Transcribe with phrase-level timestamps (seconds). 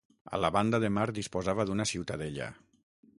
[0.35, 2.49] A la banda de mar disposava d'una ciutadella.